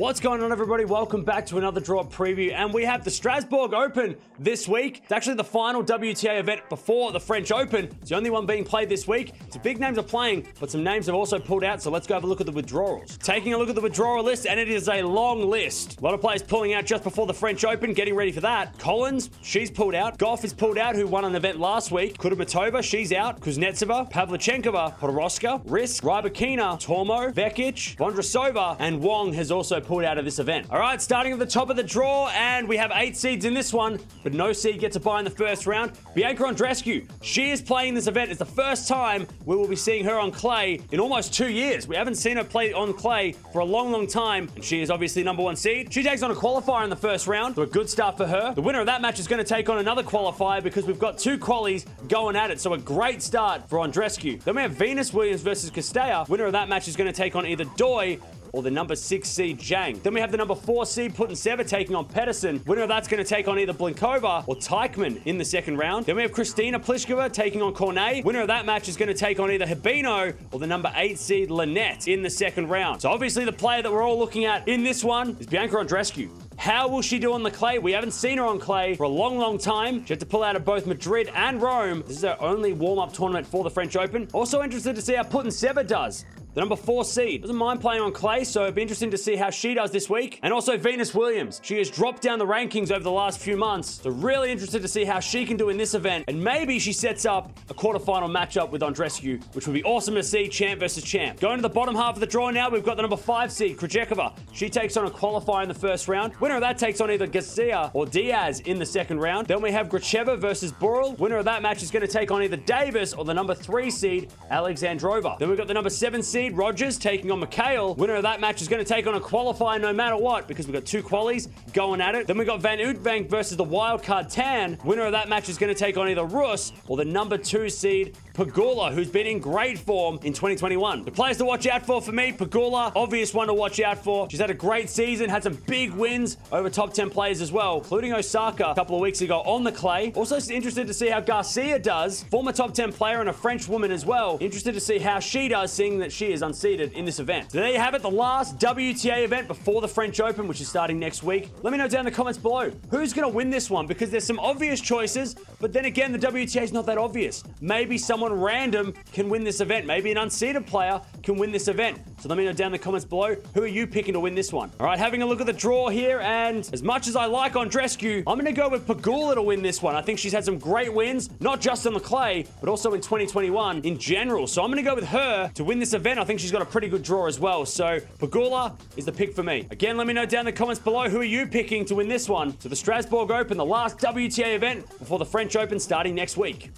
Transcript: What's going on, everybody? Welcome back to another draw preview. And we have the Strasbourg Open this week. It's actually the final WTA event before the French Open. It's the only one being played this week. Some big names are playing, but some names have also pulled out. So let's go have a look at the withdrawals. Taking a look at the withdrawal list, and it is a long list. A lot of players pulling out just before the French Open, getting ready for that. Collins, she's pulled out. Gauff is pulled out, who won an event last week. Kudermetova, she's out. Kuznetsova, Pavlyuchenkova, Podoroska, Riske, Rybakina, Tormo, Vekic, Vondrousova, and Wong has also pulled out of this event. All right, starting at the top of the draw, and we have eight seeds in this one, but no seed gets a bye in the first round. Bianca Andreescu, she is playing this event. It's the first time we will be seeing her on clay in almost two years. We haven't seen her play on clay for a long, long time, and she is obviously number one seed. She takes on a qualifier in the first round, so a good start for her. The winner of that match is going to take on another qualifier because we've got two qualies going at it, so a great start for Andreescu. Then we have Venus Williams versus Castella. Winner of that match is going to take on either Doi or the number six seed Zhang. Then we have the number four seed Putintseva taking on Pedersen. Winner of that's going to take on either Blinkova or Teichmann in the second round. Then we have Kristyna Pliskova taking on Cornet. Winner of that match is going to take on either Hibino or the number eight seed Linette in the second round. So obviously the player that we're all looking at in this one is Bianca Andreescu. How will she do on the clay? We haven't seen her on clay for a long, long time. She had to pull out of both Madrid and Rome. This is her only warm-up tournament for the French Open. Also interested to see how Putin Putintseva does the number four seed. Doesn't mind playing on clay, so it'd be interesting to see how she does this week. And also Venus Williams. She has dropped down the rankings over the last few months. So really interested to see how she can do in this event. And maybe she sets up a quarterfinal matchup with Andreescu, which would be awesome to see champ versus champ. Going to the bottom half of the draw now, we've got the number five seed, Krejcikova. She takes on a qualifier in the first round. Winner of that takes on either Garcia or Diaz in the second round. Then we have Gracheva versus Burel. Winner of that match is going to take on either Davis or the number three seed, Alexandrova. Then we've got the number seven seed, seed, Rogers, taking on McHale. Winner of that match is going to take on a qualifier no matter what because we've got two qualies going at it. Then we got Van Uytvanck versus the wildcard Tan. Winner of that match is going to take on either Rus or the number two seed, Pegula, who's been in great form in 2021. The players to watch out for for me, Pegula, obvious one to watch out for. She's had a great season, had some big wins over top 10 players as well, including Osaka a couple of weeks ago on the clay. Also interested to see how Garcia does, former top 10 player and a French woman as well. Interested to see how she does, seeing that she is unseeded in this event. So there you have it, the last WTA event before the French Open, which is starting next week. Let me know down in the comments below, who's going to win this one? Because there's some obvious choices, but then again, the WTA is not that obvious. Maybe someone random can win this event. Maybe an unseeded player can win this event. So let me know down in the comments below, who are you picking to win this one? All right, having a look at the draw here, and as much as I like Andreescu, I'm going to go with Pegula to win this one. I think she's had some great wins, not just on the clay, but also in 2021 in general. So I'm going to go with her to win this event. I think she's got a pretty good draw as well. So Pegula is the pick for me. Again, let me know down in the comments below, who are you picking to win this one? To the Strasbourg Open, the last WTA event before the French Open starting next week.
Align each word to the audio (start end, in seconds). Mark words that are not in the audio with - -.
What's 0.00 0.18
going 0.18 0.42
on, 0.42 0.50
everybody? 0.50 0.86
Welcome 0.86 1.24
back 1.24 1.44
to 1.44 1.58
another 1.58 1.78
draw 1.78 2.02
preview. 2.04 2.54
And 2.54 2.72
we 2.72 2.86
have 2.86 3.04
the 3.04 3.10
Strasbourg 3.10 3.74
Open 3.74 4.16
this 4.38 4.66
week. 4.66 5.02
It's 5.02 5.12
actually 5.12 5.34
the 5.34 5.44
final 5.44 5.84
WTA 5.84 6.40
event 6.40 6.66
before 6.70 7.12
the 7.12 7.20
French 7.20 7.52
Open. 7.52 7.84
It's 8.00 8.08
the 8.08 8.16
only 8.16 8.30
one 8.30 8.46
being 8.46 8.64
played 8.64 8.88
this 8.88 9.06
week. 9.06 9.34
Some 9.50 9.60
big 9.60 9.78
names 9.78 9.98
are 9.98 10.02
playing, 10.02 10.46
but 10.58 10.70
some 10.70 10.82
names 10.82 11.04
have 11.04 11.14
also 11.14 11.38
pulled 11.38 11.64
out. 11.64 11.82
So 11.82 11.90
let's 11.90 12.06
go 12.06 12.14
have 12.14 12.24
a 12.24 12.26
look 12.26 12.40
at 12.40 12.46
the 12.46 12.52
withdrawals. 12.52 13.18
Taking 13.18 13.52
a 13.52 13.58
look 13.58 13.68
at 13.68 13.74
the 13.74 13.82
withdrawal 13.82 14.24
list, 14.24 14.46
and 14.46 14.58
it 14.58 14.70
is 14.70 14.88
a 14.88 15.02
long 15.02 15.50
list. 15.50 16.00
A 16.00 16.02
lot 16.02 16.14
of 16.14 16.22
players 16.22 16.42
pulling 16.42 16.72
out 16.72 16.86
just 16.86 17.04
before 17.04 17.26
the 17.26 17.34
French 17.34 17.62
Open, 17.66 17.92
getting 17.92 18.14
ready 18.14 18.32
for 18.32 18.40
that. 18.40 18.78
Collins, 18.78 19.28
she's 19.42 19.70
pulled 19.70 19.94
out. 19.94 20.18
Gauff 20.18 20.44
is 20.44 20.54
pulled 20.54 20.78
out, 20.78 20.96
who 20.96 21.06
won 21.06 21.26
an 21.26 21.34
event 21.34 21.60
last 21.60 21.92
week. 21.92 22.16
Kudermetova, 22.16 22.82
she's 22.82 23.12
out. 23.12 23.42
Kuznetsova, 23.42 24.10
Pavlyuchenkova, 24.10 24.98
Podoroska, 24.98 25.62
Riske, 25.66 26.00
Rybakina, 26.00 26.80
Tormo, 26.82 27.34
Vekic, 27.34 27.98
Vondrousova, 27.98 28.76
and 28.78 28.98
Wong 29.02 29.34
has 29.34 29.50
also 29.50 29.78
pulled 29.90 30.04
out 30.04 30.18
of 30.18 30.24
this 30.24 30.38
event. 30.38 30.68
All 30.70 30.78
right, 30.78 31.02
starting 31.02 31.32
at 31.32 31.40
the 31.40 31.44
top 31.44 31.68
of 31.68 31.74
the 31.74 31.82
draw, 31.82 32.28
and 32.28 32.68
we 32.68 32.76
have 32.76 32.92
eight 32.94 33.16
seeds 33.16 33.44
in 33.44 33.52
this 33.52 33.72
one, 33.72 33.98
but 34.22 34.32
no 34.32 34.52
seed 34.52 34.78
gets 34.78 34.94
a 34.94 35.00
bye 35.00 35.18
in 35.18 35.24
the 35.24 35.32
first 35.32 35.66
round. 35.66 35.90
Bianca 36.14 36.44
Andreescu, 36.44 37.08
she 37.22 37.50
is 37.50 37.60
playing 37.60 37.94
this 37.94 38.06
event. 38.06 38.30
It's 38.30 38.38
the 38.38 38.44
first 38.44 38.86
time 38.86 39.26
we 39.46 39.56
will 39.56 39.66
be 39.66 39.74
seeing 39.74 40.04
her 40.04 40.16
on 40.16 40.30
clay 40.30 40.80
in 40.92 41.00
almost 41.00 41.34
two 41.34 41.50
years. 41.50 41.88
We 41.88 41.96
haven't 41.96 42.14
seen 42.14 42.36
her 42.36 42.44
play 42.44 42.72
on 42.72 42.92
clay 42.92 43.32
for 43.52 43.62
a 43.62 43.64
long, 43.64 43.90
long 43.90 44.06
time, 44.06 44.48
and 44.54 44.64
she 44.64 44.80
is 44.80 44.92
obviously 44.92 45.24
number 45.24 45.42
one 45.42 45.56
seed. 45.56 45.92
She 45.92 46.04
takes 46.04 46.22
on 46.22 46.30
a 46.30 46.36
qualifier 46.36 46.84
in 46.84 46.90
the 46.90 46.94
first 46.94 47.26
round, 47.26 47.56
so 47.56 47.62
a 47.62 47.66
good 47.66 47.90
start 47.90 48.16
for 48.16 48.28
her. 48.28 48.54
The 48.54 48.62
winner 48.62 48.78
of 48.78 48.86
that 48.86 49.02
match 49.02 49.18
is 49.18 49.26
going 49.26 49.42
to 49.42 49.48
take 49.48 49.68
on 49.68 49.78
another 49.78 50.04
qualifier 50.04 50.62
because 50.62 50.86
we've 50.86 51.00
got 51.00 51.18
two 51.18 51.36
qualies 51.36 51.84
going 52.06 52.36
at 52.36 52.52
it, 52.52 52.60
so 52.60 52.74
a 52.74 52.78
great 52.78 53.22
start 53.22 53.68
for 53.68 53.80
Andreescu. 53.80 54.40
Then 54.44 54.54
we 54.54 54.62
have 54.62 54.70
Venus 54.70 55.12
Williams 55.12 55.42
versus 55.42 55.68
Castella. 55.68 56.28
Winner 56.28 56.46
of 56.46 56.52
that 56.52 56.68
match 56.68 56.86
is 56.86 56.94
going 56.94 57.12
to 57.12 57.16
take 57.16 57.34
on 57.34 57.44
either 57.44 57.64
Doi 57.76 58.20
or 58.52 58.62
the 58.62 58.70
number 58.70 58.96
six 58.96 59.28
seed 59.28 59.58
Zhang. 59.58 60.02
Then 60.02 60.14
we 60.14 60.20
have 60.20 60.30
the 60.30 60.36
number 60.36 60.54
four 60.54 60.86
seed 60.86 61.14
Putintseva 61.14 61.66
taking 61.68 61.94
on 61.94 62.06
Pedersen. 62.06 62.62
Winner 62.66 62.82
of 62.82 62.88
that's 62.88 63.08
going 63.08 63.22
to 63.22 63.28
take 63.28 63.48
on 63.48 63.58
either 63.58 63.72
Blinkova 63.72 64.44
or 64.46 64.56
Teichmann 64.56 65.20
in 65.26 65.38
the 65.38 65.44
second 65.44 65.76
round. 65.76 66.06
Then 66.06 66.16
we 66.16 66.22
have 66.22 66.32
Kristyna 66.32 66.82
Pliskova 66.82 67.32
taking 67.32 67.62
on 67.62 67.74
Cornet. 67.74 68.24
Winner 68.24 68.40
of 68.40 68.48
that 68.48 68.66
match 68.66 68.88
is 68.88 68.96
going 68.96 69.08
to 69.08 69.14
take 69.14 69.38
on 69.38 69.50
either 69.50 69.66
Hibino 69.66 70.34
or 70.52 70.58
the 70.58 70.66
number 70.66 70.90
eight 70.96 71.18
seed 71.18 71.50
Linette 71.50 72.08
in 72.08 72.22
the 72.22 72.30
second 72.30 72.68
round. 72.68 73.02
So 73.02 73.10
obviously 73.10 73.44
the 73.44 73.52
player 73.52 73.82
that 73.82 73.92
we're 73.92 74.02
all 74.02 74.18
looking 74.18 74.44
at 74.44 74.66
in 74.66 74.82
this 74.82 75.04
one 75.04 75.36
is 75.38 75.46
Bianca 75.46 75.76
Andreescu. 75.76 76.30
How 76.56 76.88
will 76.88 77.00
she 77.00 77.18
do 77.18 77.32
on 77.32 77.42
the 77.42 77.50
clay? 77.50 77.78
We 77.78 77.92
haven't 77.92 78.10
seen 78.10 78.36
her 78.36 78.44
on 78.44 78.58
clay 78.58 78.94
for 78.94 79.04
a 79.04 79.08
long, 79.08 79.38
long 79.38 79.56
time. 79.56 80.04
She 80.04 80.12
had 80.12 80.20
to 80.20 80.26
pull 80.26 80.42
out 80.42 80.56
of 80.56 80.64
both 80.64 80.86
Madrid 80.86 81.30
and 81.34 81.62
Rome. 81.62 82.04
This 82.06 82.18
is 82.18 82.22
her 82.22 82.36
only 82.38 82.74
warm-up 82.74 83.14
tournament 83.14 83.46
for 83.46 83.64
the 83.64 83.70
French 83.70 83.96
Open. 83.96 84.28
Also 84.34 84.62
interested 84.62 84.94
to 84.94 85.00
see 85.00 85.14
how 85.14 85.22
Putin 85.22 85.50
Putintseva 85.50 85.86
does 85.86 86.24
the 86.54 86.60
number 86.60 86.76
four 86.76 87.04
seed. 87.04 87.42
Doesn't 87.42 87.56
mind 87.56 87.80
playing 87.80 88.02
on 88.02 88.12
clay, 88.12 88.44
so 88.44 88.62
it'd 88.62 88.74
be 88.74 88.82
interesting 88.82 89.10
to 89.10 89.18
see 89.18 89.36
how 89.36 89.50
she 89.50 89.74
does 89.74 89.90
this 89.90 90.10
week. 90.10 90.40
And 90.42 90.52
also 90.52 90.76
Venus 90.76 91.14
Williams. 91.14 91.60
She 91.62 91.78
has 91.78 91.90
dropped 91.90 92.22
down 92.22 92.38
the 92.38 92.46
rankings 92.46 92.90
over 92.90 93.02
the 93.02 93.10
last 93.10 93.38
few 93.38 93.56
months. 93.56 94.00
So 94.02 94.10
really 94.10 94.50
interested 94.50 94.82
to 94.82 94.88
see 94.88 95.04
how 95.04 95.20
she 95.20 95.46
can 95.46 95.56
do 95.56 95.68
in 95.68 95.76
this 95.76 95.94
event. 95.94 96.24
And 96.28 96.42
maybe 96.42 96.78
she 96.78 96.92
sets 96.92 97.24
up 97.24 97.58
a 97.68 97.74
quarterfinal 97.74 98.30
matchup 98.30 98.70
with 98.70 98.82
Andreescu, 98.82 99.42
which 99.54 99.66
would 99.66 99.74
be 99.74 99.84
awesome 99.84 100.14
to 100.14 100.22
see 100.22 100.48
champ 100.48 100.80
versus 100.80 101.04
champ. 101.04 101.38
Going 101.40 101.56
to 101.56 101.62
the 101.62 101.68
bottom 101.68 101.94
half 101.94 102.14
of 102.14 102.20
the 102.20 102.26
draw 102.26 102.50
now, 102.50 102.68
we've 102.68 102.84
got 102.84 102.96
the 102.96 103.02
number 103.02 103.16
five 103.16 103.52
seed, 103.52 103.76
Krejcikova. 103.76 104.32
She 104.52 104.68
takes 104.68 104.96
on 104.96 105.06
a 105.06 105.10
qualifier 105.10 105.62
in 105.62 105.68
the 105.68 105.74
first 105.74 106.08
round. 106.08 106.34
Winner 106.36 106.56
of 106.56 106.60
that 106.62 106.78
takes 106.78 107.00
on 107.00 107.10
either 107.10 107.26
Garcia 107.26 107.90
or 107.94 108.06
Diaz 108.06 108.60
in 108.60 108.78
the 108.78 108.86
second 108.86 109.20
round. 109.20 109.46
Then 109.46 109.62
we 109.62 109.70
have 109.70 109.88
Gracheva 109.88 110.38
versus 110.38 110.72
Burel. 110.72 111.18
Winner 111.18 111.36
of 111.36 111.44
that 111.44 111.62
match 111.62 111.82
is 111.82 111.90
going 111.90 112.06
to 112.06 112.12
take 112.12 112.30
on 112.30 112.42
either 112.42 112.56
Davis 112.56 113.12
or 113.12 113.24
the 113.24 113.34
number 113.34 113.54
three 113.54 113.90
seed, 113.90 114.32
Alexandrova. 114.50 115.38
Then 115.38 115.48
we've 115.48 115.58
got 115.58 115.68
the 115.68 115.74
number 115.74 115.90
seven 115.90 116.22
seed, 116.22 116.39
seed, 116.40 116.56
Rogers, 116.56 116.96
taking 116.96 117.30
on 117.30 117.38
McHale. 117.38 117.94
Winner 117.98 118.14
of 118.14 118.22
that 118.22 118.40
match 118.40 118.62
is 118.62 118.68
going 118.68 118.82
to 118.82 118.88
take 118.88 119.06
on 119.06 119.14
a 119.14 119.20
qualifier 119.20 119.78
no 119.78 119.92
matter 119.92 120.16
what 120.16 120.48
because 120.48 120.66
we've 120.66 120.72
got 120.72 120.86
two 120.86 121.02
qualies 121.02 121.48
going 121.74 122.00
at 122.00 122.14
it. 122.14 122.26
Then 122.26 122.38
we 122.38 122.46
got 122.46 122.62
Van 122.62 122.78
Uytvanck 122.78 123.28
versus 123.28 123.58
the 123.58 123.64
wildcard 123.64 124.32
Tan. 124.32 124.78
Winner 124.82 125.04
of 125.04 125.12
that 125.12 125.28
match 125.28 125.50
is 125.50 125.58
going 125.58 125.72
to 125.72 125.78
take 125.78 125.98
on 125.98 126.08
either 126.08 126.24
Rus 126.24 126.72
or 126.88 126.96
the 126.96 127.04
number 127.04 127.36
two 127.36 127.68
seed, 127.68 128.16
Pegula, 128.32 128.90
who's 128.90 129.10
been 129.10 129.26
in 129.26 129.38
great 129.38 129.78
form 129.78 130.18
in 130.22 130.32
2021. 130.32 131.04
The 131.04 131.10
players 131.10 131.36
to 131.38 131.44
watch 131.44 131.66
out 131.66 131.84
for 131.84 132.00
for 132.00 132.12
me, 132.12 132.32
Pegula, 132.32 132.90
obvious 132.96 133.34
one 133.34 133.48
to 133.48 133.54
watch 133.54 133.78
out 133.80 134.02
for. 134.02 134.30
She's 134.30 134.40
had 134.40 134.50
a 134.50 134.54
great 134.54 134.88
season, 134.88 135.28
had 135.28 135.42
some 135.42 135.58
big 135.66 135.92
wins 135.92 136.38
over 136.52 136.70
top 136.70 136.94
10 136.94 137.10
players 137.10 137.42
as 137.42 137.52
well, 137.52 137.78
including 137.78 138.14
Osaka 138.14 138.70
a 138.70 138.74
couple 138.74 138.96
of 138.96 139.02
weeks 139.02 139.20
ago 139.20 139.40
on 139.40 139.62
the 139.62 139.72
clay. 139.72 140.10
Also 140.16 140.38
interested 140.50 140.86
to 140.86 140.94
see 140.94 141.08
how 141.08 141.20
Garcia 141.20 141.78
does, 141.78 142.22
former 142.24 142.52
top 142.52 142.72
10 142.72 142.94
player 142.94 143.20
and 143.20 143.28
a 143.28 143.32
French 143.32 143.68
woman 143.68 143.90
as 143.90 144.06
well. 144.06 144.38
Interested 144.40 144.72
to 144.72 144.80
see 144.80 144.98
how 144.98 145.18
she 145.18 145.48
does, 145.48 145.70
seeing 145.70 145.98
that 145.98 146.10
she 146.10 146.29
is 146.32 146.42
unseeded 146.42 146.92
in 146.92 147.04
this 147.04 147.18
event. 147.18 147.52
So 147.52 147.58
there 147.58 147.70
you 147.70 147.78
have 147.78 147.94
it, 147.94 148.02
the 148.02 148.10
last 148.10 148.58
WTA 148.58 149.24
event 149.24 149.48
before 149.48 149.80
the 149.80 149.88
French 149.88 150.20
Open, 150.20 150.46
which 150.48 150.60
is 150.60 150.68
starting 150.68 150.98
next 150.98 151.22
week. 151.22 151.50
Let 151.62 151.72
me 151.72 151.78
know 151.78 151.88
down 151.88 152.00
in 152.00 152.04
the 152.06 152.10
comments 152.10 152.38
below, 152.38 152.70
who's 152.90 153.12
going 153.12 153.28
to 153.28 153.34
win 153.34 153.50
this 153.50 153.70
one? 153.70 153.86
Because 153.86 154.10
there's 154.10 154.24
some 154.24 154.38
obvious 154.38 154.80
choices, 154.80 155.36
but 155.60 155.72
then 155.72 155.84
again, 155.84 156.12
the 156.12 156.18
WTA 156.18 156.62
is 156.62 156.72
not 156.72 156.86
that 156.86 156.98
obvious. 156.98 157.42
Maybe 157.60 157.98
someone 157.98 158.32
random 158.32 158.94
can 159.12 159.28
win 159.28 159.44
this 159.44 159.60
event. 159.60 159.86
Maybe 159.86 160.10
an 160.10 160.18
unseeded 160.18 160.66
player 160.66 161.00
can 161.22 161.36
win 161.36 161.52
this 161.52 161.68
event. 161.68 161.98
So 162.20 162.28
let 162.28 162.38
me 162.38 162.44
know 162.44 162.52
down 162.52 162.66
in 162.66 162.72
the 162.72 162.78
comments 162.78 163.04
below, 163.04 163.34
who 163.54 163.62
are 163.62 163.66
you 163.66 163.86
picking 163.86 164.14
to 164.14 164.20
win 164.20 164.34
this 164.34 164.52
one? 164.52 164.70
All 164.78 164.86
right, 164.86 164.98
having 164.98 165.22
a 165.22 165.26
look 165.26 165.40
at 165.40 165.46
the 165.46 165.52
draw 165.52 165.88
here, 165.88 166.20
and 166.20 166.68
as 166.72 166.82
much 166.82 167.08
as 167.08 167.16
I 167.16 167.26
like 167.26 167.54
Andreescu, 167.54 168.18
I'm 168.26 168.38
going 168.38 168.44
to 168.44 168.52
go 168.52 168.68
with 168.68 168.86
Pegula 168.86 169.34
to 169.34 169.42
win 169.42 169.62
this 169.62 169.82
one. 169.82 169.94
I 169.94 170.02
think 170.02 170.18
she's 170.18 170.32
had 170.32 170.44
some 170.44 170.58
great 170.58 170.92
wins, 170.92 171.30
not 171.40 171.60
just 171.60 171.86
on 171.86 171.94
the 171.94 172.00
clay, 172.00 172.46
but 172.60 172.68
also 172.68 172.92
in 172.94 173.00
2021 173.00 173.82
in 173.82 173.98
general. 173.98 174.46
So 174.46 174.62
I'm 174.62 174.70
going 174.70 174.82
to 174.82 174.88
go 174.88 174.94
with 174.94 175.06
her 175.08 175.50
to 175.54 175.64
win 175.64 175.78
this 175.78 175.94
event. 175.94 176.18
I 176.18 176.24
think 176.24 176.40
she's 176.40 176.52
got 176.52 176.62
a 176.62 176.66
pretty 176.66 176.88
good 176.88 177.02
draw 177.02 177.26
as 177.26 177.40
well. 177.40 177.64
So 177.64 178.00
Pegula 178.18 178.78
is 178.96 179.04
the 179.04 179.12
pick 179.12 179.34
for 179.34 179.42
me. 179.42 179.66
Again, 179.70 179.96
let 179.96 180.06
me 180.06 180.12
know 180.12 180.26
down 180.26 180.40
in 180.40 180.46
the 180.46 180.52
comments 180.52 180.80
below, 180.80 181.08
who 181.08 181.20
are 181.20 181.24
you 181.24 181.46
picking 181.46 181.84
to 181.86 181.94
win 181.94 182.08
this 182.08 182.28
one? 182.28 182.52
To 182.58 182.68
the 182.68 182.76
Strasbourg 182.76 183.30
Open, 183.30 183.56
the 183.56 183.64
last 183.64 183.98
WTA 183.98 184.54
event 184.54 184.86
before 184.98 185.18
the 185.18 185.24
French 185.24 185.56
Open 185.56 185.78
starting 185.78 186.14
next 186.14 186.36
week. 186.36 186.70